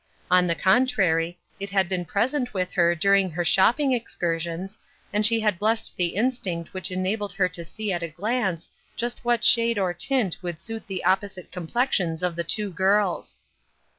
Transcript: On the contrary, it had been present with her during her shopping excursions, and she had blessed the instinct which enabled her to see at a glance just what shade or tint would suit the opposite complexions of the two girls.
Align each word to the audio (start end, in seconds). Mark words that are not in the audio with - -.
On 0.31 0.47
the 0.47 0.55
contrary, 0.55 1.37
it 1.59 1.69
had 1.69 1.87
been 1.87 2.05
present 2.05 2.55
with 2.55 2.71
her 2.71 2.95
during 2.95 3.29
her 3.29 3.45
shopping 3.45 3.93
excursions, 3.93 4.79
and 5.13 5.23
she 5.23 5.41
had 5.41 5.59
blessed 5.59 5.95
the 5.95 6.15
instinct 6.15 6.73
which 6.73 6.89
enabled 6.89 7.33
her 7.33 7.47
to 7.49 7.63
see 7.63 7.93
at 7.93 8.01
a 8.01 8.07
glance 8.07 8.71
just 8.95 9.23
what 9.23 9.43
shade 9.43 9.77
or 9.77 9.93
tint 9.93 10.39
would 10.41 10.59
suit 10.59 10.87
the 10.87 11.03
opposite 11.05 11.51
complexions 11.51 12.23
of 12.23 12.35
the 12.35 12.43
two 12.43 12.71
girls. 12.71 13.37